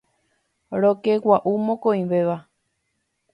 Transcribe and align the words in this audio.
Rokegua'u 0.81 1.53
mokõivéva. 1.65 2.37